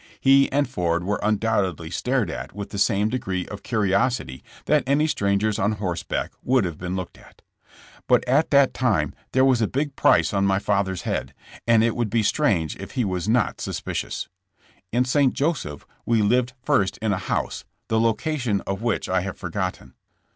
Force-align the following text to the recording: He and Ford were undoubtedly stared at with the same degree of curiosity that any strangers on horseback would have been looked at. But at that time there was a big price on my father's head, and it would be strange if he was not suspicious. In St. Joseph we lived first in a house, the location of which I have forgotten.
He 0.19 0.51
and 0.51 0.67
Ford 0.67 1.03
were 1.03 1.19
undoubtedly 1.21 1.91
stared 1.91 2.31
at 2.31 2.55
with 2.55 2.71
the 2.71 2.79
same 2.79 3.09
degree 3.09 3.45
of 3.49 3.61
curiosity 3.61 4.43
that 4.65 4.83
any 4.87 5.05
strangers 5.05 5.59
on 5.59 5.73
horseback 5.73 6.31
would 6.41 6.65
have 6.65 6.79
been 6.79 6.95
looked 6.95 7.19
at. 7.19 7.43
But 8.07 8.27
at 8.27 8.49
that 8.49 8.73
time 8.73 9.13
there 9.31 9.45
was 9.45 9.61
a 9.61 9.67
big 9.67 9.95
price 9.95 10.33
on 10.33 10.43
my 10.43 10.57
father's 10.57 11.03
head, 11.03 11.35
and 11.67 11.83
it 11.83 11.95
would 11.95 12.09
be 12.09 12.23
strange 12.23 12.75
if 12.77 12.93
he 12.93 13.05
was 13.05 13.29
not 13.29 13.61
suspicious. 13.61 14.27
In 14.91 15.05
St. 15.05 15.35
Joseph 15.35 15.85
we 16.03 16.23
lived 16.23 16.53
first 16.63 16.97
in 16.97 17.13
a 17.13 17.19
house, 17.19 17.63
the 17.87 17.99
location 17.99 18.61
of 18.61 18.81
which 18.81 19.07
I 19.07 19.21
have 19.21 19.37
forgotten. 19.37 19.93